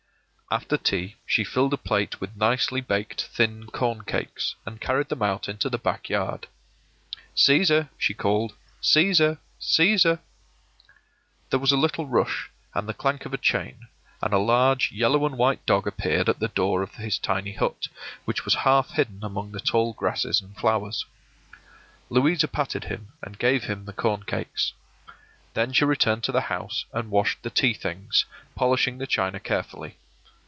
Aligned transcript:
After 0.53 0.75
tea 0.75 1.15
she 1.25 1.45
filled 1.45 1.73
a 1.73 1.77
plate 1.77 2.19
with 2.19 2.35
nicely 2.35 2.81
baked 2.81 3.23
thin 3.31 3.67
corn 3.67 4.03
cakes, 4.03 4.53
and 4.65 4.81
carried 4.81 5.07
them 5.07 5.21
out 5.21 5.47
into 5.47 5.69
the 5.69 5.77
back 5.77 6.09
yard. 6.09 6.47
“Cæsar!” 7.33 7.87
she 7.97 8.13
called. 8.13 8.53
“Cæsar! 8.81 9.37
Cæsar!” 9.61 10.19
There 11.49 11.59
was 11.59 11.71
a 11.71 11.77
little 11.77 12.05
rush, 12.05 12.51
and 12.73 12.85
the 12.85 12.93
clank 12.93 13.25
of 13.25 13.33
a 13.33 13.37
chain, 13.37 13.87
and 14.21 14.33
a 14.33 14.37
large 14.39 14.91
yellow 14.91 15.25
and 15.25 15.37
white 15.37 15.65
dog 15.65 15.87
appeared 15.87 16.27
at 16.27 16.39
the 16.39 16.49
door 16.49 16.81
of 16.83 16.95
his 16.95 17.17
tiny 17.17 17.53
hut, 17.53 17.87
which 18.25 18.43
was 18.43 18.55
half 18.67 18.89
hidden 18.89 19.21
among 19.23 19.53
the 19.53 19.61
tall 19.61 19.93
grasses 19.93 20.41
and 20.41 20.57
flowers. 20.57 21.05
Louisa 22.09 22.49
patted 22.49 22.83
him 22.83 23.13
and 23.21 23.39
gave 23.39 23.63
him 23.63 23.85
the 23.85 23.93
corn 23.93 24.23
cakes. 24.23 24.73
Then 25.53 25.71
she 25.71 25.85
returned 25.85 26.25
to 26.25 26.33
the 26.33 26.41
house 26.51 26.83
and 26.91 27.09
washed 27.09 27.41
the 27.41 27.49
tea 27.49 27.73
things, 27.73 28.25
polishing 28.53 28.97
the 28.97 29.07
china 29.07 29.39
carefully. 29.39 29.95